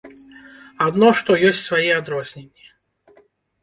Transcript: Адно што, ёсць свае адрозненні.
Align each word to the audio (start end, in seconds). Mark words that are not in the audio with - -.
Адно 0.85 1.11
што, 1.21 1.31
ёсць 1.51 1.63
свае 1.69 1.87
адрозненні. 2.01 2.65